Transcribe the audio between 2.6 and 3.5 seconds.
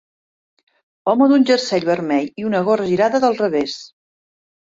gorra girada del